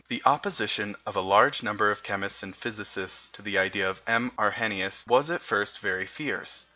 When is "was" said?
5.05-5.29